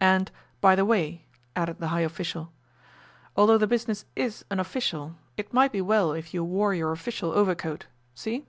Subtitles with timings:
[0.00, 0.30] 'And,
[0.60, 1.24] by the way,'
[1.56, 2.52] added the high official,
[3.36, 7.86] 'although the business is unofficial, it might be well if you wore your official overcoat.
[8.14, 8.46] See?